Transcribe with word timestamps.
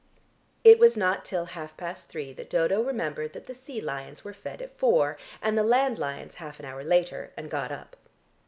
It 0.63 0.79
was 0.79 0.97
not 0.97 1.23
till 1.23 1.45
half 1.45 1.77
past 1.77 2.07
three 2.09 2.33
that 2.33 2.49
Dodo 2.49 2.81
remembered 2.81 3.33
that 3.33 3.45
the 3.45 3.53
sea 3.53 3.79
lions 3.79 4.23
were 4.23 4.33
fed 4.33 4.59
at 4.59 4.75
four, 4.75 5.15
and 5.43 5.55
the 5.55 5.61
land 5.63 5.99
lions 5.99 6.33
half 6.41 6.57
an 6.59 6.65
hour 6.65 6.83
later, 6.83 7.31
and 7.37 7.51
got 7.51 7.71
up. 7.71 7.95